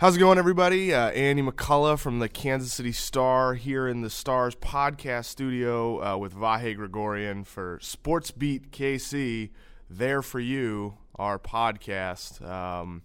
[0.00, 0.94] How's it going, everybody?
[0.94, 6.16] Uh, Andy McCullough from the Kansas City Star here in the Stars podcast studio uh,
[6.16, 9.50] with Vahe Gregorian for Sports Beat KC.
[9.90, 12.48] There for you, our podcast.
[12.48, 13.02] Um,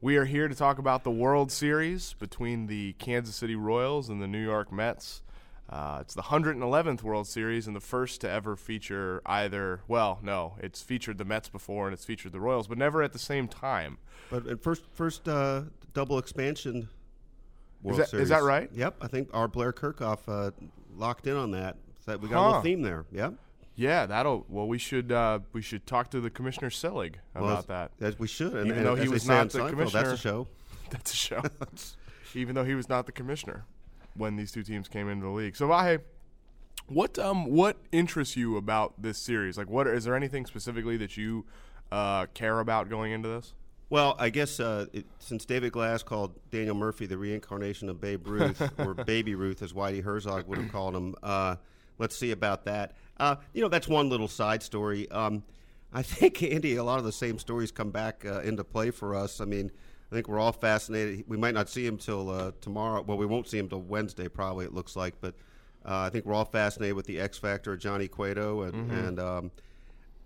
[0.00, 4.22] we are here to talk about the World Series between the Kansas City Royals and
[4.22, 5.22] the New York Mets.
[5.68, 9.80] Uh, it's the 111th World Series and the first to ever feature either.
[9.88, 13.12] Well, no, it's featured the Mets before and it's featured the Royals, but never at
[13.12, 13.98] the same time.
[14.30, 15.62] But at first, first uh,
[15.98, 16.88] double expansion.
[17.82, 18.22] World Is that- Series.
[18.24, 18.70] is that right?
[18.72, 20.52] Yep, I think our Blair Kerkhoff uh,
[20.96, 21.76] locked in on that.
[22.06, 23.04] So we got a little theme there.
[23.10, 23.34] Yep.
[23.74, 24.44] Yeah, that'll.
[24.48, 27.90] Well, we should uh, we should talk to the Commissioner Selig about Well, that.
[28.00, 28.52] As we should.
[28.54, 30.02] And, Even and though he was not the Seinfeld, commissioner.
[30.04, 30.48] That's a show.
[30.90, 31.42] That's a show.
[32.34, 33.64] Even though he was not the commissioner
[34.14, 35.54] when these two teams came into the league.
[35.56, 36.00] So Vahe,
[36.86, 39.56] what um what interests you about this series?
[39.58, 41.44] Like, what is there anything specifically that you
[41.92, 43.54] uh, care about going into this?
[43.90, 48.26] Well, I guess uh, it, since David Glass called Daniel Murphy the reincarnation of Babe
[48.26, 51.56] Ruth, or Baby Ruth, as Whitey Herzog would have called him, uh,
[51.98, 52.92] let's see about that.
[53.18, 55.10] Uh, you know, that's one little side story.
[55.10, 55.42] Um,
[55.92, 59.14] I think, Andy, a lot of the same stories come back uh, into play for
[59.14, 59.40] us.
[59.40, 59.70] I mean,
[60.10, 61.24] I think we're all fascinated.
[61.26, 63.02] We might not see him till uh, tomorrow.
[63.02, 65.14] Well, we won't see him till Wednesday, probably, it looks like.
[65.20, 65.34] But
[65.84, 68.62] uh, I think we're all fascinated with the X Factor Johnny Cueto.
[68.62, 69.50] And, and um,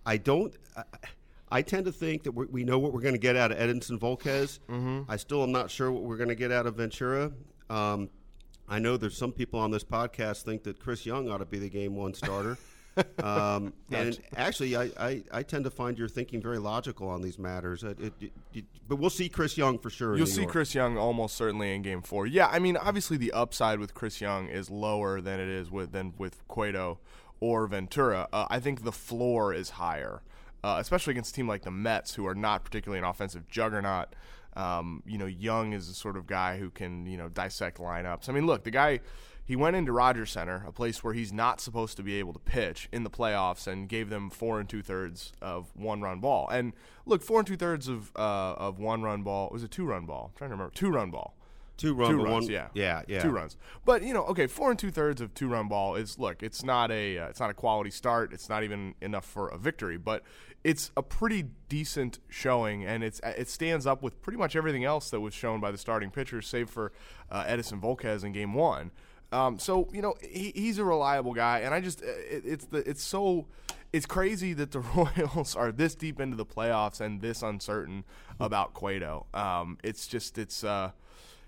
[0.04, 0.54] I don't.
[0.76, 0.82] I,
[1.52, 3.58] I tend to think that we we know what we're going to get out of
[3.58, 4.58] Edinson Volquez.
[4.68, 5.10] Mm-hmm.
[5.10, 7.30] I still am not sure what we're going to get out of Ventura.
[7.70, 8.08] Um,
[8.68, 11.58] I know there's some people on this podcast think that Chris Young ought to be
[11.58, 12.56] the game one starter.
[13.22, 17.38] um, and actually, I, I, I tend to find your thinking very logical on these
[17.38, 17.82] matters.
[17.82, 20.16] It, it, it- it- but we'll see Chris Young for sure.
[20.16, 20.44] You'll see.
[20.44, 22.26] Chris Young almost certainly in Game Four.
[22.26, 25.92] Yeah, I mean, obviously the upside with Chris Young is lower than it is with
[25.92, 26.98] than with Cueto
[27.40, 28.28] or Ventura.
[28.32, 30.20] Uh, I think the floor is higher,
[30.64, 34.14] uh, especially against a team like the Mets, who are not particularly an offensive juggernaut.
[34.54, 38.28] Um, you know, Young is the sort of guy who can you know dissect lineups.
[38.28, 39.00] I mean, look, the guy.
[39.44, 42.38] He went into Rogers Center, a place where he's not supposed to be able to
[42.38, 46.48] pitch in the playoffs, and gave them four and two thirds of one run ball.
[46.48, 46.74] And
[47.06, 50.06] look, four and two thirds of uh, of one run ball was a two run
[50.06, 50.30] ball.
[50.32, 51.34] I'm trying to remember, two run ball.
[51.76, 53.56] Two run, two runs, one, yeah, yeah, yeah, two runs.
[53.84, 56.62] But you know, okay, four and two thirds of two run ball is look, it's
[56.62, 58.32] not a uh, it's not a quality start.
[58.32, 60.22] It's not even enough for a victory, but
[60.64, 65.10] it's a pretty decent showing, and it's it stands up with pretty much everything else
[65.10, 66.92] that was shown by the starting pitchers, save for
[67.30, 68.90] uh, Edinson Volquez in Game One.
[69.32, 72.88] Um, so you know he, he's a reliable guy, and I just it, it's the
[72.88, 73.46] it's so
[73.92, 78.04] it's crazy that the Royals are this deep into the playoffs and this uncertain
[78.38, 79.26] about Cueto.
[79.34, 80.92] Um, it's just it's uh,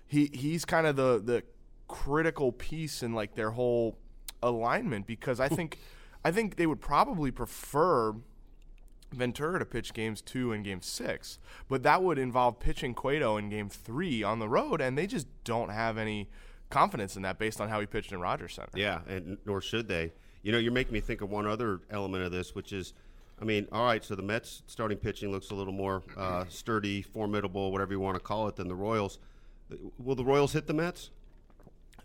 [0.07, 1.43] he he's kind of the the
[1.87, 3.97] critical piece in like their whole
[4.41, 5.79] alignment because I think
[6.23, 8.15] I think they would probably prefer
[9.11, 11.39] Ventura to pitch games two and game six,
[11.69, 15.27] but that would involve pitching Cueto in game three on the road, and they just
[15.43, 16.29] don't have any
[16.69, 18.71] confidence in that based on how he pitched in Rogers Center.
[18.75, 20.13] Yeah, and nor should they.
[20.41, 22.93] You know, you're making me think of one other element of this, which is,
[23.41, 27.01] I mean, all right, so the Mets starting pitching looks a little more uh, sturdy,
[27.01, 29.19] formidable, whatever you want to call it, than the Royals.
[29.97, 31.11] Will the Royals hit the Mets?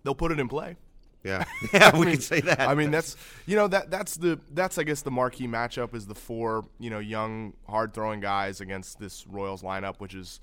[0.02, 0.76] They'll put it in play.
[1.22, 2.60] Yeah, yeah, we can say that.
[2.60, 3.16] I mean, that's
[3.46, 6.90] you know that that's the that's I guess the marquee matchup is the four you
[6.90, 10.40] know young hard throwing guys against this Royals lineup, which is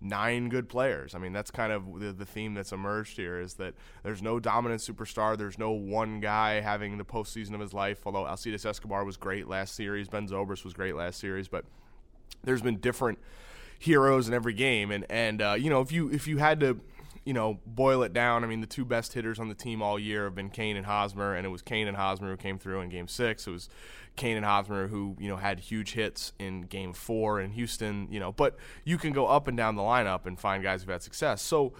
[0.00, 1.14] nine good players.
[1.14, 4.38] I mean, that's kind of the, the theme that's emerged here is that there's no
[4.40, 5.38] dominant superstar.
[5.38, 8.00] There's no one guy having the postseason of his life.
[8.04, 11.64] Although Alcides Escobar was great last series, Ben Zobrist was great last series, but
[12.42, 13.18] there's been different
[13.78, 16.80] heroes in every game, and and uh, you know if you if you had to
[17.24, 19.98] you know boil it down, I mean the two best hitters on the team all
[19.98, 22.80] year have been Cain and Hosmer, and it was Cain and Hosmer who came through
[22.80, 23.46] in Game Six.
[23.46, 23.68] It was
[24.16, 28.08] Cain and Hosmer who you know had huge hits in Game Four in Houston.
[28.10, 30.90] You know, but you can go up and down the lineup and find guys who've
[30.90, 31.42] had success.
[31.42, 31.72] So.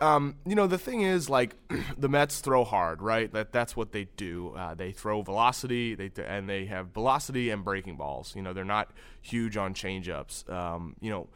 [0.00, 1.54] Um, you know the thing is, like
[1.98, 3.32] the Mets throw hard, right?
[3.32, 4.54] That that's what they do.
[4.56, 8.34] Uh, they throw velocity, they and they have velocity and breaking balls.
[8.36, 8.90] You know they're not
[9.22, 10.50] huge on changeups.
[10.50, 11.28] Um, you know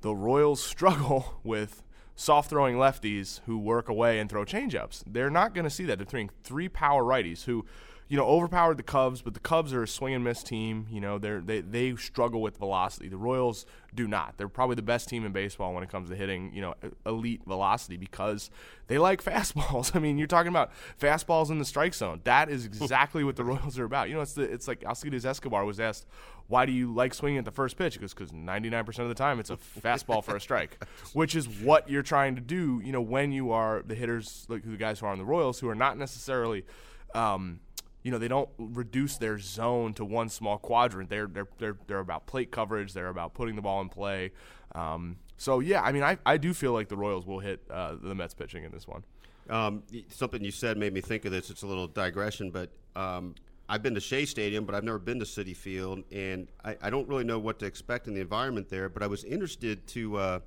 [0.00, 1.82] the Royals struggle with
[2.20, 5.04] soft throwing lefties who work away and throw changeups.
[5.06, 5.98] They're not going to see that.
[5.98, 7.64] They're throwing three power righties who,
[8.10, 10.88] you know, overpowered the Cubs, but the Cubs are a swing and miss team.
[10.90, 13.08] You know, they're, they they struggle with velocity.
[13.08, 14.36] The Royals do not.
[14.36, 16.74] They're probably the best team in baseball when it comes to hitting, you know,
[17.06, 18.50] elite velocity because
[18.88, 19.94] they like fastballs.
[19.94, 22.20] I mean, you're talking about fastballs in the strike zone.
[22.24, 24.08] That is exactly what the Royals are about.
[24.08, 26.08] You know, it's the it's like Alcides Escobar was asked,
[26.48, 29.38] "Why do you like swinging at the first pitch?" Goes, "Because 99% of the time
[29.38, 32.82] it's a fastball for a strike," which is what you're trying to do.
[32.84, 35.60] You know, when you are the hitters, like the guys who are on the Royals,
[35.60, 36.64] who are not necessarily.
[37.12, 37.58] Um,
[38.02, 41.10] you know they don't reduce their zone to one small quadrant.
[41.10, 42.92] They're they're they're they're about plate coverage.
[42.92, 44.32] They're about putting the ball in play.
[44.74, 47.96] Um, So yeah, I mean, I, I do feel like the Royals will hit uh,
[48.00, 49.02] the Mets pitching in this one.
[49.48, 51.50] Um, something you said made me think of this.
[51.50, 53.34] It's a little digression, but um,
[53.68, 56.90] I've been to Shea Stadium, but I've never been to Citi Field, and I, I,
[56.90, 58.88] don't really know what to expect in the environment there.
[58.88, 60.40] But I was interested to uh,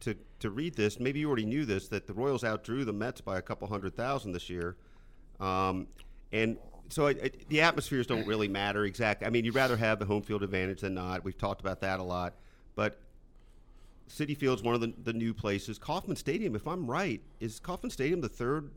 [0.00, 1.00] to to read this.
[1.00, 3.96] Maybe you already knew this that the Royals outdrew the Mets by a couple hundred
[3.96, 4.76] thousand this year,
[5.40, 5.86] um,
[6.30, 6.58] and
[6.88, 9.26] so it, it, the atmospheres don't really matter exactly.
[9.26, 11.24] I mean, you'd rather have the home field advantage than not.
[11.24, 12.34] We've talked about that a lot,
[12.74, 12.98] but
[14.08, 15.78] Citi Field's one of the, the new places.
[15.78, 18.70] Kauffman Stadium, if I'm right, is Kauffman Stadium the third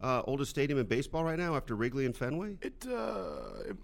[0.00, 2.56] uh, oldest stadium in baseball right now after Wrigley and Fenway?
[2.62, 3.76] It, uh, it,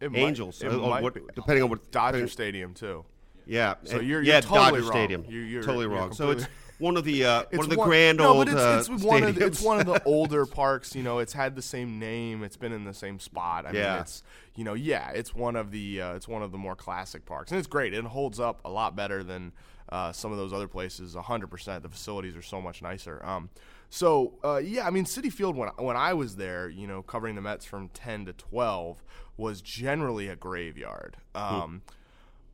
[0.00, 3.04] it Angels, might, uh, might what, depending on what Dodger depending- Stadium too.
[3.46, 4.90] Yeah, So you're- yeah you're totally Dodger wrong.
[4.90, 5.24] Stadium.
[5.28, 6.12] You- you're- totally wrong.
[6.14, 6.46] So it's
[6.78, 9.02] one of the uh, one of the one- grand no, old but it's, uh, it's
[9.04, 10.94] one of the, it's one of the older parks.
[10.94, 12.42] You know, it's had the same name.
[12.42, 13.66] It's been in the same spot.
[13.66, 13.92] I Yeah.
[13.92, 14.22] mean, it's
[14.56, 17.50] you know, yeah, it's one of the uh, it's one of the more classic parks,
[17.50, 17.94] and it's great.
[17.94, 19.52] It holds up a lot better than
[19.90, 21.14] uh, some of those other places.
[21.14, 21.82] hundred percent.
[21.82, 23.24] The facilities are so much nicer.
[23.24, 23.50] Um,
[23.90, 27.34] so uh, yeah, I mean, Citi Field when when I was there, you know, covering
[27.34, 29.02] the Mets from ten to twelve
[29.36, 31.16] was generally a graveyard.
[31.34, 31.82] Um,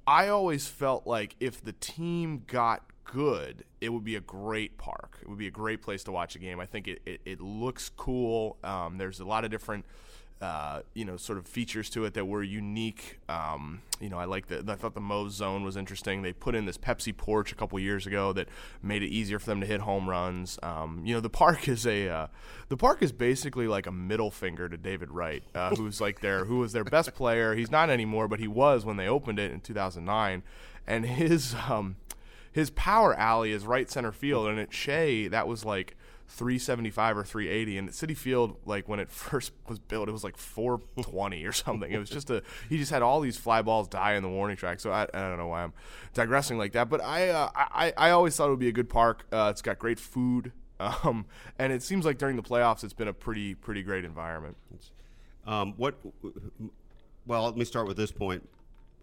[0.06, 5.18] I always felt like if the team got good, it would be a great park.
[5.22, 6.60] It would be a great place to watch a game.
[6.60, 8.56] I think it, it, it looks cool.
[8.62, 9.84] Um, there's a lot of different,
[10.40, 13.18] uh, you know, sort of features to it that were unique.
[13.28, 14.64] Um, you know, I like the.
[14.66, 16.22] I thought the Moe's zone was interesting.
[16.22, 18.48] They put in this Pepsi porch a couple years ago that
[18.82, 20.58] made it easier for them to hit home runs.
[20.62, 22.26] Um, you know, the park is a uh,
[22.68, 26.46] the park is basically like a middle finger to David Wright, uh, who's like their
[26.46, 27.54] who was their best player.
[27.54, 30.42] He's not anymore, but he was when they opened it in 2009,
[30.86, 31.96] and his um,
[32.52, 35.96] his power alley is right center field, and at Shea that was like
[36.28, 40.24] 375 or 380, and at Citi Field, like when it first was built, it was
[40.24, 41.90] like 420 or something.
[41.90, 44.56] It was just a he just had all these fly balls die in the warning
[44.56, 44.80] track.
[44.80, 45.72] So I, I don't know why I'm
[46.14, 48.88] digressing like that, but I uh, I I always thought it would be a good
[48.88, 49.26] park.
[49.32, 50.52] Uh, it's got great food.
[51.04, 51.26] Um,
[51.58, 54.56] and it seems like during the playoffs, it's been a pretty pretty great environment.
[55.46, 55.94] Um, what?
[57.26, 58.48] Well, let me start with this point.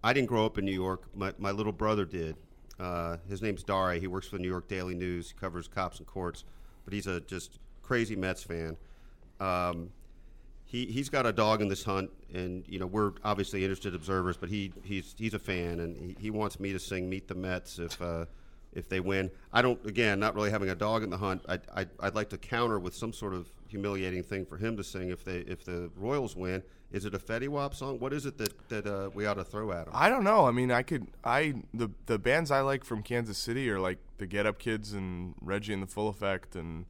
[0.03, 1.03] I didn't grow up in New York.
[1.13, 2.35] My, my little brother did.
[2.79, 3.99] Uh, his name's Dari.
[3.99, 5.31] He works for the New York Daily News.
[5.31, 6.43] He covers cops and courts,
[6.85, 8.77] but he's a just crazy Mets fan.
[9.39, 9.89] Um,
[10.65, 14.37] he he's got a dog in this hunt, and you know we're obviously interested observers,
[14.37, 17.35] but he he's he's a fan, and he, he wants me to sing "Meet the
[17.35, 18.25] Mets" if uh,
[18.73, 19.31] if they win.
[19.53, 21.43] I don't again not really having a dog in the hunt.
[21.47, 24.83] I I I'd like to counter with some sort of humiliating thing for him to
[24.83, 26.63] sing if they if the Royals win.
[26.91, 27.99] Is it a Fetty Wap song?
[27.99, 29.93] What is it that that uh, we ought to throw at him?
[29.93, 30.47] I don't know.
[30.47, 31.07] I mean, I could.
[31.23, 34.93] I the the bands I like from Kansas City are like the Get Up Kids
[34.93, 36.85] and Reggie and the Full Effect and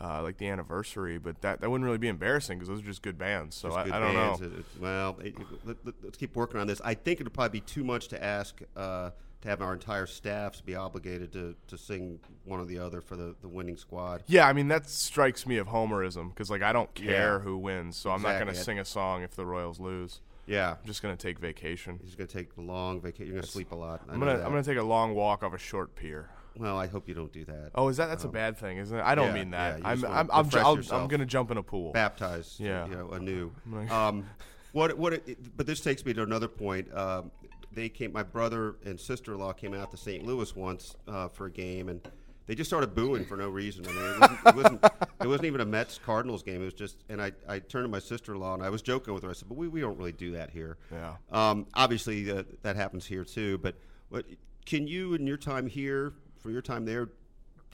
[0.00, 1.18] uh, like the Anniversary.
[1.18, 3.56] But that that wouldn't really be embarrassing because those are just good bands.
[3.56, 4.40] So I, good I don't bands.
[4.40, 4.46] know.
[4.46, 6.80] It- it- well, it- let, us keep working on this.
[6.84, 9.10] I think it'll probably be too much to ask uh,
[9.42, 13.16] to have our entire staffs be obligated to, to sing one or the other for
[13.16, 14.22] the, the winning squad.
[14.26, 17.38] Yeah, I mean that strikes me of homerism because like I don't care Yeah.
[17.38, 20.20] who wins, so I'm not going to sing a song if the Royals lose.
[20.46, 22.00] Yeah, I'm just going to take vacation.
[22.02, 23.26] he's going to take a long vacation.
[23.26, 24.00] You're going to sleep a lot.
[24.08, 24.32] I I'm gonna.
[24.34, 26.28] I'm gonna take a long walk off a short pier.
[26.56, 27.70] Well, I hope you don't do that.
[27.74, 29.02] Oh, is that that's a bad thing, isn't it?
[29.02, 29.80] I don't yeah, mean that.
[29.80, 31.92] yeah, I'm I'm I'm, I'm gonna jump in a pool.
[31.92, 32.86] Baptized, Yeah.
[32.86, 33.52] you know, anew.
[33.90, 34.26] Um,
[34.72, 35.14] what what?
[35.14, 36.92] It, but this takes me to another point.
[36.94, 37.30] Um,
[37.72, 38.12] they came.
[38.12, 40.24] My brother and sister-in-law came out to St.
[40.24, 42.00] Louis once uh, for a game, and
[42.46, 43.86] they just started booing for no reason.
[43.86, 44.84] I mean, it wasn't, it wasn't,
[45.22, 46.62] it wasn't even a Mets Cardinals game.
[46.62, 49.22] It was just, and I, I turned to my sister-in-law and I was joking with
[49.22, 49.30] her.
[49.30, 51.14] I said, "But we, we don't really do that here." Yeah.
[51.30, 53.58] Um, obviously, uh, that happens here too.
[53.58, 53.76] But
[54.08, 54.24] what
[54.66, 57.08] can you, in your time here, from your time there,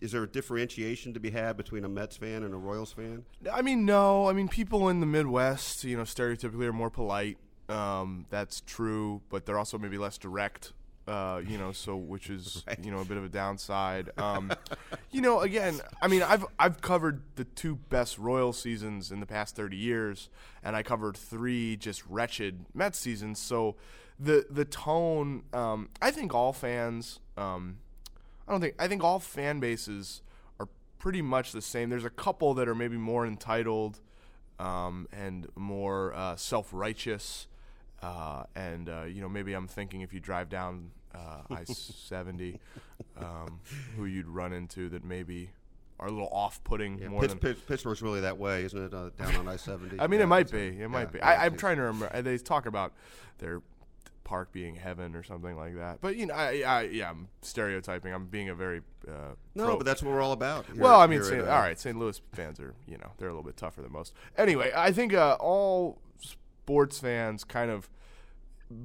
[0.01, 3.25] is there a differentiation to be had between a Mets fan and a Royals fan?
[3.51, 4.29] I mean, no.
[4.29, 7.39] I mean, people in the Midwest, you know, stereotypically are more polite.
[7.69, 10.73] Um, that's true, but they're also maybe less direct.
[11.09, 12.85] Uh, you know, so which is Right.
[12.85, 14.11] you know a bit of a downside.
[14.19, 14.53] Um,
[15.13, 19.27] you know, again, I mean, I've I've covered the two best Royal seasons in the
[19.27, 20.29] past thirty years,
[20.65, 23.39] and I covered three just wretched Mets seasons.
[23.39, 23.77] So
[24.19, 27.79] the the tone, um, I think all fans, um,
[28.47, 30.23] I don't think I think all fan bases
[30.61, 31.91] are pretty much the same.
[31.91, 34.01] There's a couple that are maybe more entitled
[34.59, 37.49] um, and more uh, self righteous.
[38.03, 42.59] Uh, and uh, you know, maybe I'm thinking if you drive down uh, I-70,
[43.17, 43.61] um,
[43.97, 45.51] who you'd run into that maybe
[45.99, 47.41] are a little off-putting Yeah, more Pitts, than.
[47.41, 48.93] Pitts, Pittsburgh's really that way, isn't it?
[48.93, 49.99] Uh, down on I seventy.
[49.99, 50.79] I mean, it might be.
[50.81, 51.19] It might be.
[51.19, 52.23] yeah, I, I'm trying to remember.
[52.23, 52.93] They talk about
[53.39, 53.63] their
[54.27, 56.01] park being heaven or something like that.
[56.01, 58.13] But you know, I, I yeah, I'm stereotyping.
[58.13, 60.67] I'm being a very uh, No, pro- but that's what we're all about.
[60.67, 61.43] here- well, I mean, St.
[61.43, 61.97] at, uh, all right, St.
[61.97, 64.13] Louis fans are, you know, they're a little bit tougher than most.
[64.37, 67.89] Anyway, I think uh, all sports fans kind of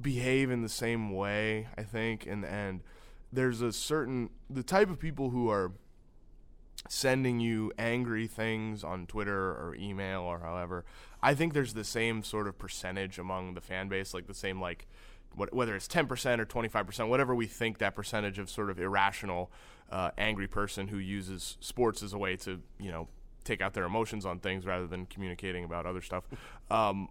[0.00, 1.66] behave in the same way.
[1.76, 2.80] I think, and and
[3.32, 5.72] there's a certain the type of people who are
[6.88, 10.84] sending you angry things on Twitter or email or however.
[11.22, 14.60] I think there's the same sort of percentage among the fan base, like the same
[14.60, 14.86] like
[15.36, 19.50] whether it's 10% or 25%, whatever we think that percentage of sort of irrational,
[19.90, 23.08] uh, angry person who uses sports as a way to, you know,
[23.44, 26.24] take out their emotions on things rather than communicating about other stuff.
[26.70, 27.10] Um,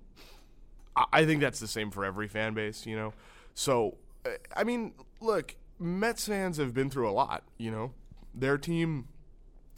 [0.95, 3.13] I, I think that's the same for every fan base, you know.
[3.53, 7.91] So, uh, I mean, look, Mets fans have been through a lot, you know.
[8.33, 9.07] Their team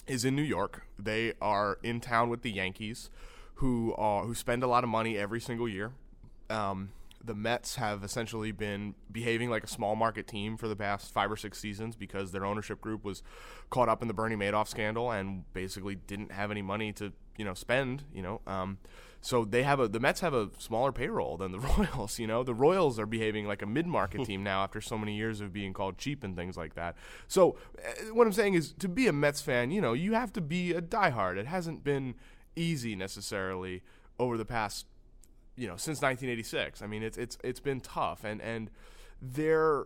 [0.07, 0.85] is in New York.
[0.97, 3.09] They are in town with the Yankees,
[3.55, 5.91] who are who spend a lot of money every single year.
[6.49, 6.91] Um,
[7.23, 11.31] the Mets have essentially been behaving like a small market team for the past five
[11.31, 13.23] or six seasons because their ownership group was
[13.69, 17.45] caught up in the Bernie Madoff scandal and basically didn't have any money to you
[17.45, 18.03] know spend.
[18.13, 18.77] You know, um,
[19.21, 22.19] so they have a the Mets have a smaller payroll than the Royals.
[22.19, 25.15] You know, the Royals are behaving like a mid market team now after so many
[25.15, 26.95] years of being called cheap and things like that.
[27.27, 30.33] So uh, what I'm saying is to be a Mets fan, you know, you have
[30.33, 31.37] to be a diehard.
[31.37, 32.15] It hasn't been
[32.55, 33.81] easy necessarily
[34.19, 34.85] over the past
[35.55, 36.81] you know since 1986.
[36.81, 38.69] I mean, it's it's it's been tough, and and
[39.21, 39.85] they're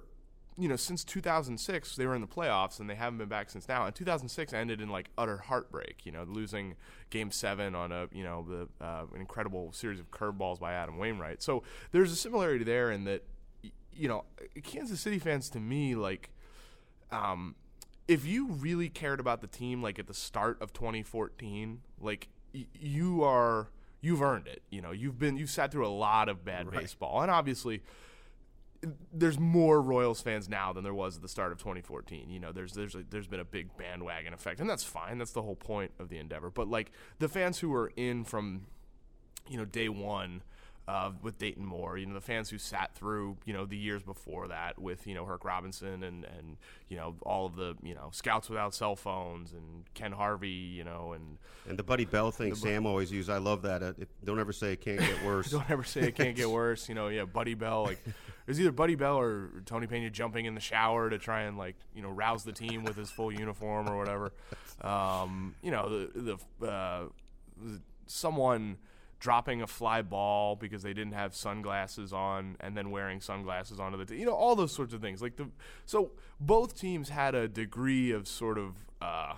[0.59, 3.67] you know since 2006 they were in the playoffs and they haven't been back since
[3.67, 3.85] now.
[3.85, 6.05] And 2006 ended in like utter heartbreak.
[6.05, 6.75] You know, losing
[7.09, 10.97] Game Seven on a you know the uh, an incredible series of curveballs by Adam
[10.97, 11.43] Wainwright.
[11.43, 13.23] So there's a similarity there in that
[13.93, 14.25] you know
[14.63, 16.29] Kansas City fans to me like.
[17.09, 17.55] Um,
[18.07, 22.65] if you really cared about the team, like at the start of 2014, like y-
[22.73, 23.67] you are
[24.01, 24.61] you've earned it.
[24.69, 26.81] You know, you've been you've sat through a lot of bad right.
[26.81, 27.81] baseball, and obviously
[29.11, 32.29] there's more Royals fans now than there was at the start of 2014.
[32.29, 35.17] You know, there's there's a, there's been a big bandwagon effect, and that's fine.
[35.17, 36.49] That's the whole point of the endeavor.
[36.49, 38.67] But like the fans who were in from
[39.49, 40.43] you know day one
[40.87, 41.97] uh, with Dayton Moore.
[41.97, 45.13] You know, the fans who sat through, you know, the years before that with, you
[45.13, 48.95] know, Herk Robinson and, and, you know, all of the, you know, scouts without cell
[48.95, 51.37] phones and Ken Harvey, you know, and.
[51.67, 53.29] And the Buddy Bell thing Sam always used.
[53.29, 53.83] I love that.
[53.83, 55.51] Uh, it, don't ever say it can't get worse.
[55.51, 56.87] don't ever say it can't get worse.
[56.87, 57.83] You know, yeah, Buddy Bell.
[57.83, 61.41] Like, it was either Buddy Bell or Tony Pena jumping in the shower to try
[61.41, 64.31] and, like, you know, rouse the team with his full uniform or whatever.
[64.79, 67.05] Um, you know, the, the, uh,
[68.05, 68.77] someone
[69.19, 73.97] dropping a fly ball because they didn't have sunglasses on and then wearing sunglasses onto
[73.97, 74.19] the team.
[74.19, 75.21] You know, all those sorts of things.
[75.21, 75.49] Like the
[75.85, 79.33] so both teams had a degree of sort of uh,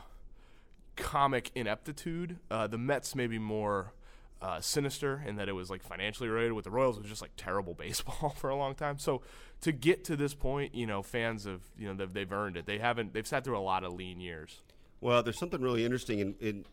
[0.95, 2.37] comic ineptitude.
[2.51, 3.93] Uh, the Mets maybe more
[4.41, 6.53] uh, sinister in that it was like financially related.
[6.53, 8.97] With the Royals, was just like terrible baseball for a long time.
[8.97, 9.21] So
[9.61, 12.65] to get to this point, you know, fans of you know they've, they've earned it.
[12.65, 13.13] They haven't.
[13.13, 14.61] They've sat through a lot of lean years.
[15.01, 16.65] Well, there's something really interesting in, in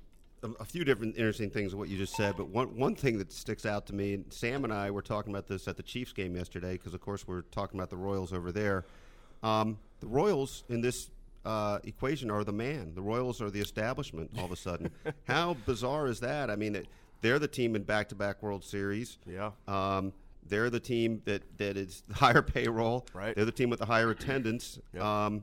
[0.60, 3.32] a few different interesting things of what you just said, but one one thing that
[3.32, 6.12] sticks out to me, and Sam and I were talking about this at the Chiefs
[6.12, 8.84] game yesterday, because of course we're talking about the Royals over there.
[9.42, 11.10] Um, the Royals in this
[11.44, 12.94] uh, equation are the man.
[12.94, 14.30] The Royals are the establishment.
[14.38, 14.90] All of a sudden,
[15.24, 16.50] how bizarre is that?
[16.50, 16.86] I mean, it,
[17.20, 19.18] they're the team in back-to-back World Series.
[19.26, 19.52] Yeah.
[19.66, 20.12] Um,
[20.48, 23.06] they're the team that that is higher payroll.
[23.14, 23.34] Right.
[23.34, 24.78] They're the team with the higher attendance.
[24.94, 25.02] Yep.
[25.02, 25.42] Um,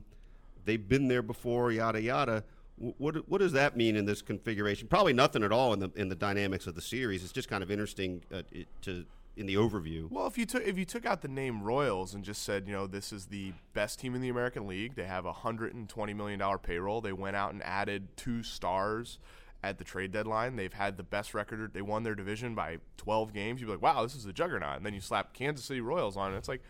[0.64, 1.72] they've been there before.
[1.72, 2.44] Yada yada.
[2.76, 4.88] What what does that mean in this configuration?
[4.88, 7.22] Probably nothing at all in the in the dynamics of the series.
[7.22, 8.42] It's just kind of interesting uh,
[8.82, 9.04] to
[9.36, 10.10] in the overview.
[10.10, 12.72] Well, if you took if you took out the name Royals and just said, you
[12.72, 14.94] know, this is the best team in the American League.
[14.94, 17.00] They have a hundred and twenty million dollar payroll.
[17.00, 19.18] They went out and added two stars
[19.62, 20.56] at the trade deadline.
[20.56, 21.72] They've had the best record.
[21.74, 23.60] They won their division by twelve games.
[23.60, 24.76] You'd be like, wow, this is a juggernaut.
[24.76, 26.38] And then you slap Kansas City Royals on, it.
[26.38, 26.62] It's like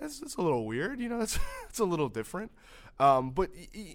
[0.00, 1.00] that's, that's a little weird.
[1.00, 1.38] You know, it's
[1.68, 2.52] it's a little different.
[2.98, 3.50] Um, but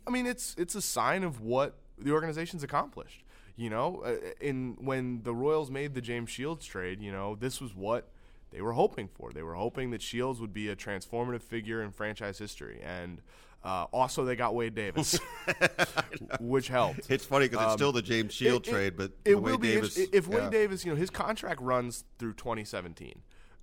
[0.08, 3.24] I mean, it's it's a sign of what the organization's accomplished.
[3.56, 7.62] You know, uh, in when the Royals made the James Shields trade, you know, this
[7.62, 8.10] was what
[8.52, 9.32] they were hoping for.
[9.32, 13.22] They were hoping that Shields would be a transformative figure in franchise history, and
[13.64, 15.20] uh, also they got Wade Davis,
[16.40, 17.10] which helped.
[17.10, 19.62] It's funny because um, it's still the James Shield it, trade, but it will Wade
[19.62, 20.50] be Davis, if Wade yeah.
[20.50, 23.22] Davis, you know, his contract runs through 2017.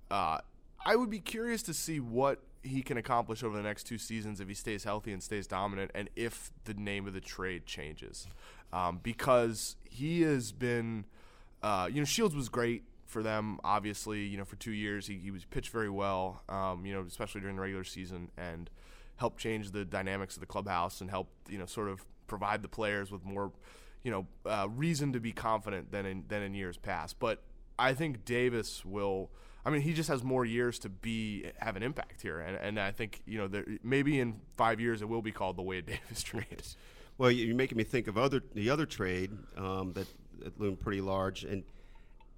[0.09, 0.39] Uh,
[0.85, 4.39] I would be curious to see what he can accomplish over the next two seasons
[4.39, 8.27] if he stays healthy and stays dominant, and if the name of the trade changes,
[8.73, 11.05] um, because he has been,
[11.63, 13.59] uh, you know, Shields was great for them.
[13.63, 17.01] Obviously, you know, for two years he, he was pitched very well, um, you know,
[17.07, 18.69] especially during the regular season, and
[19.17, 22.67] helped change the dynamics of the clubhouse and helped you know sort of provide the
[22.69, 23.51] players with more,
[24.03, 27.19] you know, uh, reason to be confident than in than in years past.
[27.19, 27.41] But
[27.77, 29.31] I think Davis will
[29.65, 32.79] I mean, he just has more years to be have an impact here, and, and
[32.79, 35.85] I think you know there, maybe in five years it will be called the Wade
[35.87, 36.63] Davis trade.
[37.17, 40.07] Well, you're making me think of other the other trade um, that,
[40.39, 41.63] that, loomed pretty large, and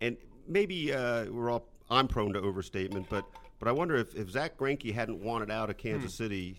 [0.02, 3.26] and maybe uh, we're all I'm prone to overstatement, but
[3.60, 6.24] but I wonder if, if Zack Greinke hadn't wanted out of Kansas hmm.
[6.24, 6.58] City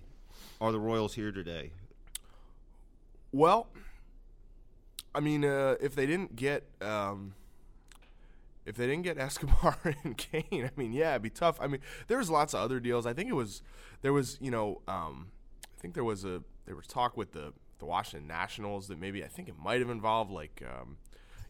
[0.61, 1.73] are the Royals here today?
[3.33, 3.67] Well,
[5.13, 7.35] I mean, uh, if they didn't get um,
[8.67, 11.59] if they didn't get Escobar and Cain, I mean, yeah, it'd be tough.
[11.61, 13.07] I mean, there was lots of other deals.
[13.07, 13.63] I think it was
[14.03, 15.29] there was you know um,
[15.65, 19.25] I think there was a there was talk with the the Washington Nationals that maybe
[19.25, 20.63] I think it might have involved like.
[20.65, 20.99] Um,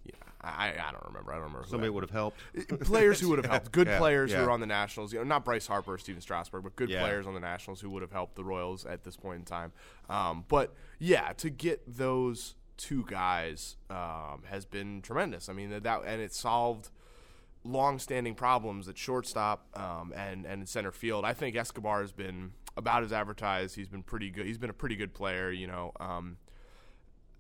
[0.05, 1.31] yeah, I, I don't remember.
[1.31, 1.69] I don't remember.
[1.69, 2.41] Somebody would have helped.
[2.81, 3.71] players who would have helped.
[3.71, 4.39] Good yeah, players yeah.
[4.39, 5.13] who are on the Nationals.
[5.13, 7.03] You know, not Bryce Harper or Stephen Strasburg, but good Yeah.
[7.03, 9.71] players on the Nationals who would have helped the Royals at this point in time.
[10.11, 15.49] Um, but yeah, to get those two guys um, has been tremendous.
[15.49, 16.91] I mean that and it solved
[17.65, 21.25] long-standing problems at shortstop um, and and center field.
[21.25, 23.77] I think Escobar has been about as advertised.
[23.77, 24.47] He's been pretty good.
[24.47, 25.51] He's been a pretty good player.
[25.51, 25.93] You know.
[26.01, 26.39] Um,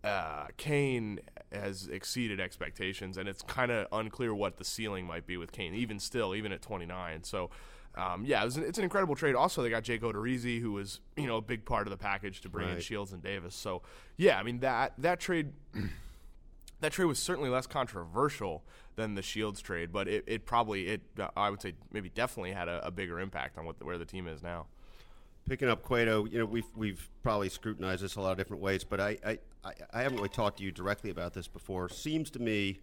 [0.04, 1.20] uh, Cain
[1.52, 5.74] has exceeded expectations, and it's kind of unclear what the ceiling might be with Cain,
[5.74, 7.22] even still, even at 29.
[7.22, 7.50] So,
[7.94, 9.34] um, yeah, it was an, it's an incredible trade.
[9.36, 12.40] Also, they got Jake Odorizzi, who was you know a big part of the package
[12.40, 13.54] to bring in Shields and Davis.
[13.54, 13.82] So,
[14.16, 15.52] yeah, I mean that that trade.
[16.82, 18.64] That trade was certainly less controversial
[18.96, 22.50] than the Shields trade, but it, it probably it uh, I would say maybe definitely
[22.52, 24.66] had a, a bigger impact on what the, where the team is now.
[25.48, 28.82] Picking up Cueto, you know, we've we've probably scrutinized this a lot of different ways,
[28.82, 31.88] but I I, I, I haven't really talked to you directly about this before.
[31.88, 32.80] Seems to me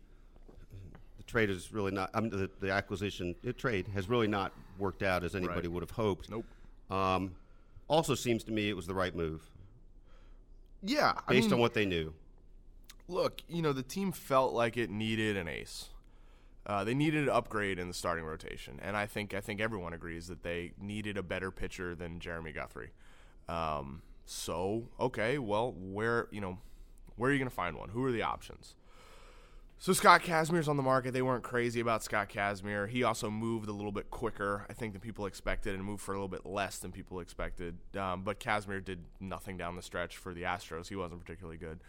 [1.17, 2.09] the trade is really not.
[2.13, 5.71] I mean, the, the acquisition, the trade has really not worked out as anybody Right.
[5.73, 6.29] would have hoped.
[6.29, 6.45] Nope.
[6.89, 7.35] Um,
[7.89, 9.41] also, seems to me it was the right move
[10.83, 12.13] Yeah, I based mean, on what they knew.
[13.09, 15.89] Look, you know, the team felt like it needed an ace.
[16.65, 19.93] Uh, they needed an upgrade in the starting rotation, and I think I think everyone
[19.93, 22.91] agrees that they needed a better pitcher than Jeremy Guthrie.
[23.47, 26.59] Um, so, okay, well, where you know,
[27.15, 27.89] where are you going to find one?
[27.89, 28.75] Who are the options?
[29.81, 31.13] So Scott Kazmir's on the market.
[31.13, 32.89] They weren't crazy about Scott Kazmir.
[32.89, 36.11] He also moved a little bit quicker, I think, than people expected, and moved for
[36.11, 37.77] a little bit less than people expected.
[37.97, 40.89] Um, but Kazmir did nothing down the stretch for the Astros.
[40.89, 41.79] He wasn't particularly good.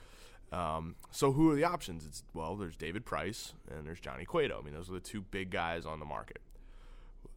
[0.52, 2.04] Um, so who are the options?
[2.06, 4.58] It's well, there's David Price and there's Johnny Cueto.
[4.60, 6.40] I mean, those are the two big guys on the market.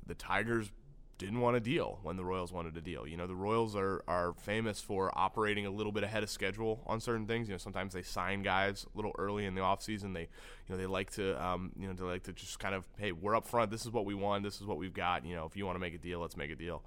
[0.06, 0.72] The Tigers
[1.20, 3.08] didn't want a deal when the Royals wanted a deal.
[3.08, 6.82] You know, the Royals are are famous for operating a little bit ahead of schedule
[6.88, 7.48] on certain things.
[7.48, 10.14] You know, sometimes they sign guys a little early in the offseason.
[10.14, 10.28] They, you
[10.70, 13.36] know, they like to, um, you know, they like to just kind of, hey, we're
[13.36, 13.70] up front.
[13.70, 14.44] This is what we want.
[14.44, 15.26] This is what we've got.
[15.26, 16.84] You know, if you want to make a deal, let's make a deal.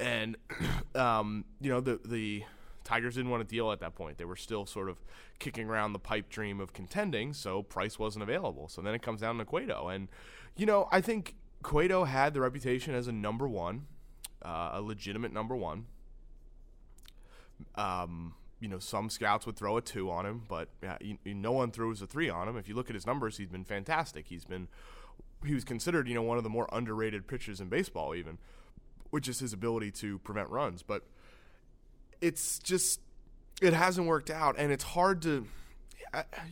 [0.00, 0.36] And,
[0.94, 2.44] um, you know, the the
[2.88, 4.16] Tigers didn't want a deal at that point.
[4.16, 4.96] They were still sort of
[5.38, 8.66] kicking around the pipe dream of contending, so Price wasn't available.
[8.66, 9.88] So then it comes down to Cueto.
[9.88, 10.08] And,
[10.56, 13.86] you know, I think Cueto had the reputation as a number one,
[14.42, 15.84] uh, a legitimate number one.
[17.74, 20.70] Um, you know, some scouts would throw a two on him, but
[21.02, 22.56] you, you- no one throws a three on him.
[22.56, 24.28] If you look at his numbers, he's been fantastic.
[24.28, 24.66] He's been,
[25.44, 28.38] he was considered, you know, one of the more underrated pitchers in baseball, even,
[29.10, 30.82] which is his ability to prevent runs.
[30.82, 31.04] But
[32.20, 33.00] it's just
[33.60, 35.46] it hasn't worked out, and it's hard to,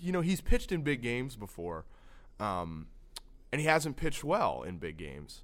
[0.01, 1.85] you know, he's pitched in big games before,
[2.41, 2.87] um,
[3.53, 5.43] and he hasn't pitched well in big games,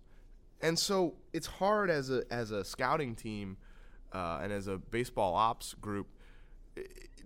[0.60, 3.56] and so it's hard as a as a scouting team
[4.12, 6.08] uh, and as a baseball ops group.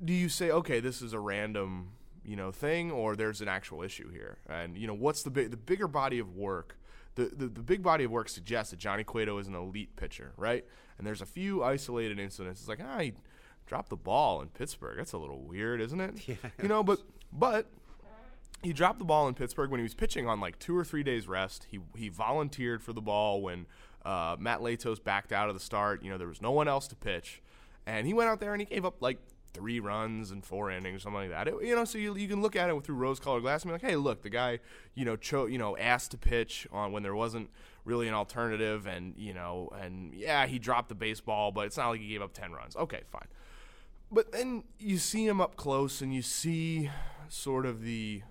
[0.04, 1.92] Do you say, okay, this is a random,
[2.24, 4.38] you know, thing, or there's an actual issue here?
[4.48, 6.76] And you know, what's the big, the bigger body of work?
[7.16, 10.32] The, the, the big body of work suggests that Johnny Cueto is an elite pitcher,
[10.36, 10.64] right?
[10.98, 12.60] And there's a few isolated incidents.
[12.60, 13.14] It's like, ah, he
[13.66, 14.96] dropped the ball in Pittsburgh.
[14.98, 16.14] That's a little weird, isn't it?
[16.28, 16.36] Yeah.
[16.62, 17.00] You know, but
[17.32, 17.66] but
[18.62, 21.02] he dropped the ball in Pittsburgh when he was pitching on like two or three
[21.02, 21.66] days rest.
[21.70, 23.66] He he volunteered for the ball when
[24.04, 26.02] uh, Matt Latos backed out of the start.
[26.02, 27.42] You know, there was no one else to pitch,
[27.86, 29.18] and he went out there and he gave up like
[29.56, 31.48] three runs and four innings, or something like that.
[31.48, 33.72] It- you know, so you, you can look at it through rose-colored glass and be
[33.72, 34.60] like, hey, look, the guy,
[34.94, 37.50] you know, cho- you know, asked to pitch on when there wasn't
[37.84, 41.88] really an alternative, and you know, and yeah, he dropped the baseball, but it's not
[41.90, 42.76] like he gave up ten runs.
[42.76, 43.28] Okay, fine.
[44.10, 46.90] But then you see him up close, and you see
[47.28, 48.22] sort of the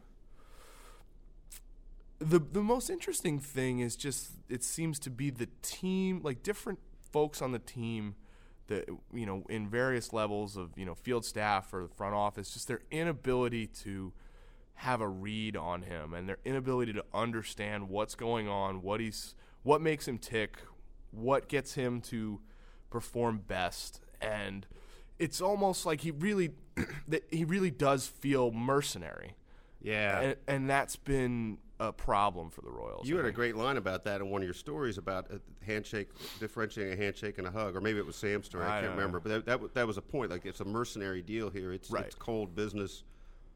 [2.19, 6.79] the the most interesting thing is just it seems to be the team, like different
[7.11, 8.15] folks on the team
[8.67, 12.53] that you know in various levels of you know field staff or the front office,
[12.53, 14.13] just their inability to
[14.79, 19.35] have a read on him and their inability to understand what's going on, what he's
[19.63, 20.57] what makes him tick,
[21.11, 22.41] what gets him to
[22.89, 24.67] perform best and
[25.19, 26.51] it's almost like he really
[27.07, 29.35] that he really does feel mercenary.
[29.85, 30.19] Yeah.
[30.21, 33.07] And, and that's been a problem for the Royals.
[33.07, 35.39] You I had a great line about that in one of your stories about a
[35.65, 38.63] handshake, differentiating a handshake and a hug, or maybe it was Sam's story.
[38.63, 40.31] I, I can't don't remember, but that, that that was a point.
[40.31, 41.73] Like it's a mercenary deal here.
[41.73, 42.05] It's Right.
[42.05, 43.03] it's cold business.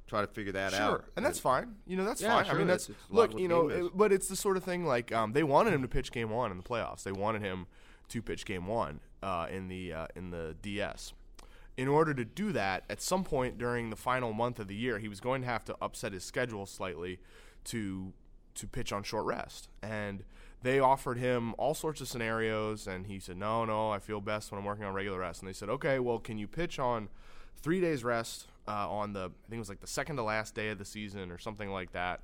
[0.07, 1.05] Try to figure that Sure, out.
[1.15, 1.75] and that's fine.
[1.85, 2.45] You know, that's Yeah, fine.
[2.45, 2.89] sure I mean, it that's is.
[2.89, 3.39] It's look.
[3.39, 5.87] You know, it- but it's the sort of thing like um, they wanted him to
[5.87, 7.03] pitch game one in the playoffs.
[7.03, 7.67] They wanted him
[8.09, 11.13] to pitch game one, uh, in the uh, in the DS.
[11.79, 14.99] In order to do that, at some point during the final month of the year,
[14.99, 17.21] he was going to have to upset his schedule slightly
[17.63, 18.11] to
[18.55, 19.69] to pitch on short rest.
[19.81, 20.25] And
[20.61, 24.51] they offered him all sorts of scenarios, and he said, "No, no, I feel best
[24.51, 27.07] when I'm working on regular rest." And they said, "Okay, well, can you pitch on
[27.55, 30.55] three days rest uh, on the I think it was like the second to last
[30.55, 32.19] day of the season or something like that?"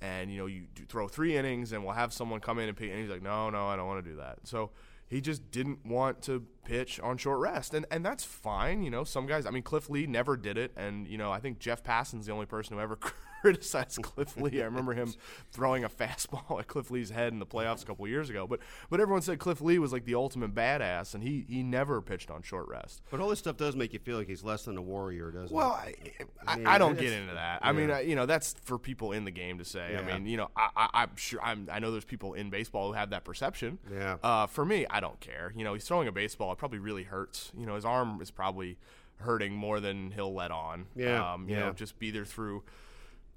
[0.00, 2.90] And you know, you throw three innings, and we'll have someone come in and pitch.
[2.90, 4.70] And he's like, "No, no, I don't want to do that." So
[5.12, 8.82] he just didn't want to pitch on short rest, and and that's fine.
[8.82, 9.44] You know, some guys.
[9.44, 12.32] I mean, Cliff Lee never did it, and you know, I think Jeff Passan's the
[12.32, 12.96] only person who ever
[13.42, 14.62] criticized Cliff Lee.
[14.62, 15.12] I remember him
[15.50, 18.46] throwing a fastball at Cliff Lee's head in the playoffs a couple years ago.
[18.46, 22.00] But but everyone said Cliff Lee was like the ultimate badass, and he he never
[22.00, 23.02] pitched on short rest.
[23.10, 25.54] But all this stuff does make you feel like he's less than a warrior, doesn't
[25.54, 26.26] Well, it?
[26.46, 27.58] I, I, mean, I don't get into that.
[27.62, 27.90] I mean.
[27.90, 29.96] I, you know, that's for people in the game to say.
[29.96, 32.86] I mean, you know, I, I, I'm sure I'm, I know there's people in baseball
[32.88, 33.78] who have that perception.
[33.92, 34.16] Yeah.
[34.22, 35.52] Uh, for me, I don't care.
[35.56, 36.52] You know, he's throwing a baseball.
[36.52, 37.50] It probably really hurts.
[37.58, 38.78] You know, his arm is probably
[39.18, 40.86] hurting more than he'll let on.
[40.94, 41.66] Yeah, Um, you yeah.
[41.66, 42.62] know, just be there through.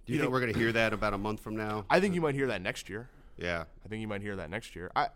[0.05, 1.85] Do you, you think know- we're going to hear that about a month from now?
[1.89, 3.09] I think you might hear that next year.
[3.37, 3.65] yeah.
[3.83, 4.91] I think you might hear that next year.
[4.95, 5.07] I,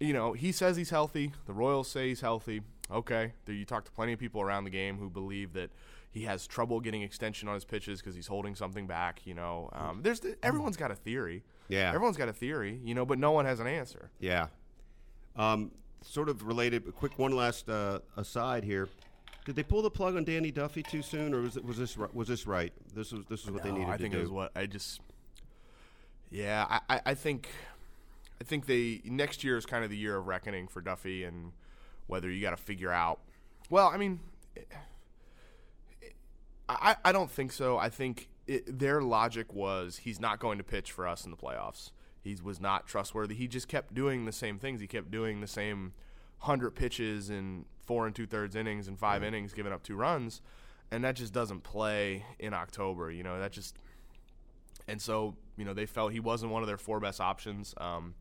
[0.00, 1.32] you know, he says he's healthy.
[1.46, 2.62] The Royals say he's healthy.
[2.90, 5.70] Okay, you talk to plenty of people around the game who believe that
[6.10, 9.22] he has trouble getting extension on his pitches because he's holding something back.
[9.24, 11.42] You know, um, there's everyone's got a theory.
[11.68, 11.88] Yeah.
[11.94, 12.78] everyone's got a theory.
[12.84, 14.10] You know, but no one has an answer.
[14.20, 14.48] Yeah.
[15.36, 15.70] Um,
[16.02, 18.88] sort of related, quick one last uh, aside here.
[19.44, 21.96] Did they pull the plug on Danny Duffy too soon, or was it was this
[21.96, 22.72] was this right?
[22.94, 24.18] This was this is what they No, needed I to think do.
[24.18, 25.00] it was what I just.
[26.30, 27.48] Yeah, I, I, I think,
[28.40, 31.52] I think they next year is kind of the year of reckoning for Duffy and
[32.06, 33.20] whether you got to figure out.
[33.70, 34.20] Well, I mean,
[36.68, 37.76] I I don't think so.
[37.78, 41.36] I think it, their logic was he's not going to pitch for us in the
[41.36, 41.90] playoffs.
[42.22, 43.34] He was not trustworthy.
[43.34, 44.80] He just kept doing the same things.
[44.80, 45.92] He kept doing the same
[46.38, 50.40] hundred pitches in four and two thirds innings and 5 innings, giving up two runs,
[50.90, 53.10] and that just doesn't play in October.
[53.10, 53.76] You know that just
[54.88, 57.74] and so you know they felt he wasn't one of their four best options.
[57.78, 58.14] Um,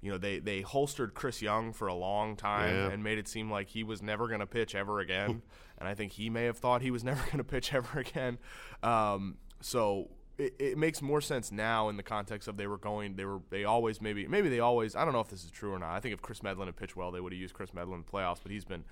[0.00, 2.90] you know they they holstered Chris Young for a long time Yeah.
[2.90, 5.42] and made it seem like he was never going to pitch ever again,
[5.78, 8.38] and I think he may have thought he was never going to pitch ever again.
[8.82, 13.16] Um, so it, it makes more sense now in the context of they were going
[13.16, 15.72] they were they always maybe maybe they always I don't know if this is true
[15.72, 15.90] or not.
[15.90, 18.04] I think if Kris Medlen had pitched well, they would have used Kris Medlen in
[18.06, 18.84] the playoffs, but he's been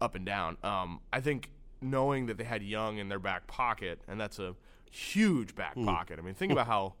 [0.00, 0.56] up and down.
[0.62, 4.54] Um, I think knowing that they had Young in their back pocket, and that's a
[4.90, 6.18] huge back pocket.
[6.18, 6.94] I mean, think about how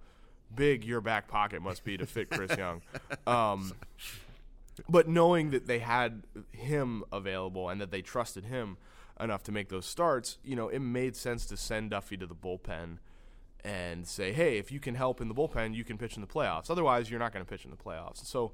[0.54, 2.82] big your back pocket must be to fit Chris Young.
[3.26, 3.72] Um,
[4.88, 8.76] but knowing that they had him available and that they trusted him
[9.18, 12.36] enough to make those starts, you know, it made sense to send Duffy to the
[12.36, 12.98] bullpen
[13.64, 16.28] and say, hey, if you can help in the bullpen, you can pitch in the
[16.28, 16.70] playoffs.
[16.70, 18.24] Otherwise, you're not going to pitch in the playoffs.
[18.24, 18.52] So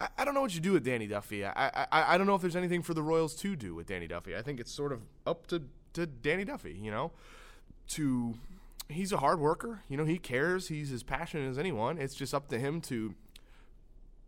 [0.00, 1.44] I, I don't know what you do with Danny Duffy.
[1.44, 4.06] I, I I don't know if there's anything for the Royals to do with Danny
[4.06, 4.34] Duffy.
[4.36, 7.12] I think it's sort of up to, to Danny Duffy, you know,
[7.88, 8.34] to
[8.88, 9.82] he's a hard worker.
[9.88, 10.68] You know, he cares.
[10.68, 11.98] He's as passionate as anyone.
[11.98, 13.14] It's just up to him to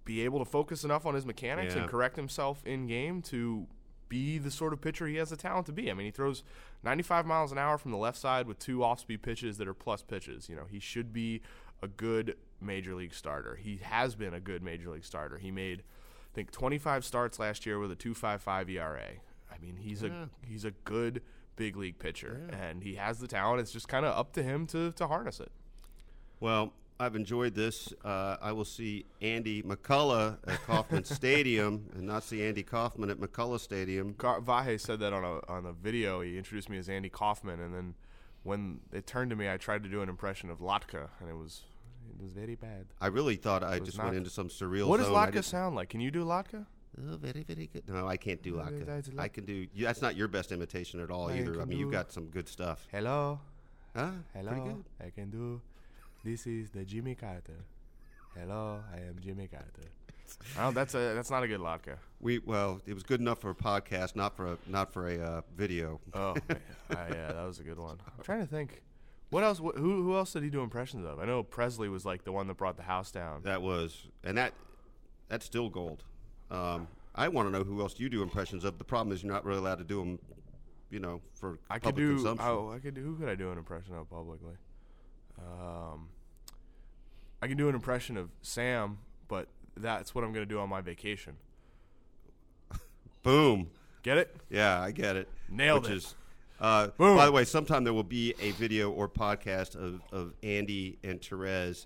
[0.04, 1.82] be able to focus enough on his mechanics Yeah.
[1.82, 3.66] and correct himself in game to
[4.12, 5.90] be the sort of pitcher he has the talent to be.
[5.90, 6.44] I mean, he throws
[6.84, 10.02] 95 miles an hour from the left side with two off-speed pitches that are plus
[10.02, 10.50] pitches.
[10.50, 11.40] You know, he should be
[11.82, 13.56] a good major league starter.
[13.56, 15.38] He has been a good major league starter.
[15.38, 19.00] He made I think 25 starts last year with a 2.55 ERA.
[19.50, 21.22] I mean, he's a he's a good
[21.56, 23.62] big league pitcher and he has the talent.
[23.62, 25.52] It's just kind of up to him to to harness it.
[26.38, 27.92] Well, I've enjoyed this.
[28.04, 33.18] Uh, I will see Andy McCullough at Kauffman Stadium, and not see Andy Kaufman at
[33.18, 34.14] McCullough Stadium.
[34.14, 36.20] Car- Vahe said that on a on a video.
[36.20, 37.94] He introduced me as Andy Kaufman, and then
[38.44, 41.36] when it turned to me, I tried to do an impression of Latka, and it
[41.36, 41.62] was
[42.16, 42.86] it was very bad.
[43.00, 44.86] I really thought I just not- went into some surreal.
[44.86, 45.16] what does zone.
[45.16, 45.88] Latka sound like?
[45.88, 46.66] Can you do Latka?
[46.98, 47.88] Oh, very, very good.
[47.88, 49.18] No, I can't do Latka.
[49.18, 49.66] I can do.
[49.74, 51.60] You, that's not your best imitation at all I either.
[51.60, 52.86] I mean, you've got some good stuff.
[52.92, 53.40] Hello,
[53.96, 54.10] Huh?
[54.34, 54.50] hello.
[54.52, 54.84] Pretty good.
[55.04, 55.62] I can do.
[56.24, 57.64] This is the Jimmy Carter.
[58.38, 59.88] Hello, I am Jimmy Carter.
[60.56, 61.96] Oh, that's a that's not a good Latka.
[62.20, 65.18] We well, it was good enough for a podcast, not for a not for a
[65.18, 66.00] uh, video.
[66.14, 66.54] Oh, uh,
[66.90, 67.98] yeah, that was a good one.
[68.06, 68.82] I'm trying to think.
[69.30, 69.58] What else?
[69.58, 71.18] Wh- who who else did he do impressions of?
[71.18, 73.42] I know Presley was like the one that brought the house down.
[73.42, 74.54] That was, and that
[75.28, 76.04] that's still gold.
[76.52, 78.78] Um, I want to know who else you do impressions of.
[78.78, 80.18] The problem is you're not really allowed to do them,
[80.88, 82.14] you know, for I could public do.
[82.14, 82.48] consumption.
[82.48, 83.02] Oh, I could do.
[83.02, 84.54] Who could I do an impression of publicly?
[85.38, 86.08] Um,
[87.40, 90.68] I can do an impression of Sam, but that's what I'm going to do on
[90.68, 91.34] my vacation.
[93.22, 93.70] Boom.
[94.02, 94.36] Get it?
[94.50, 95.28] Yeah, I get it.
[95.48, 95.96] Nailed Which it.
[95.98, 96.14] Is,
[96.60, 97.16] uh, Boom.
[97.16, 101.20] by the way, sometime there will be a video or podcast of, of Andy and
[101.20, 101.84] Terez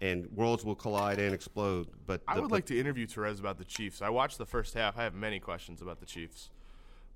[0.00, 1.86] and worlds will collide and explode.
[2.06, 4.02] But I the- would but- like to interview Terez about the Chiefs.
[4.02, 4.98] I watched the first half.
[4.98, 6.50] I have many questions about the Chiefs.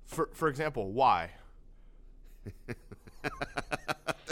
[0.05, 1.31] For for example, why?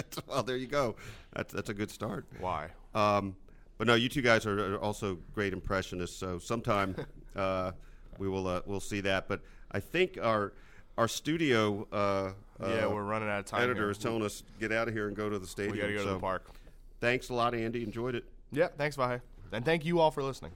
[0.28, 0.96] well, there you go.
[1.34, 2.26] That's that's a good start.
[2.40, 2.70] Why?
[2.94, 3.36] Um,
[3.78, 6.18] but no, you two guys are, are also great impressionists.
[6.18, 6.96] So sometime
[7.36, 7.72] uh,
[8.18, 9.28] we will uh, we'll see that.
[9.28, 10.54] But I think our
[10.98, 12.32] our studio uh,
[12.62, 13.62] yeah, uh, we're running out of time.
[13.62, 13.92] editor here.
[13.92, 15.74] is telling us get out of here and go to the stadium.
[15.74, 16.46] we got to go to the park.
[17.02, 17.84] Thanks a lot, Andy.
[17.84, 18.24] Enjoyed it.
[18.52, 19.22] Yeah, thanks, Vahe.
[19.52, 20.52] And thank you all for listening.